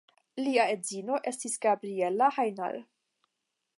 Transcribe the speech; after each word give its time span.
Lia 0.45 0.63
edzino 0.75 1.19
estis 1.31 1.59
Gabriella 1.67 2.31
Hajnal. 2.39 2.81